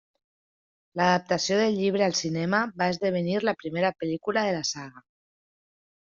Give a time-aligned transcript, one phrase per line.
[1.01, 5.07] L'adaptació del llibre al cinema va esdevenir la primera pel·lícula de la saga.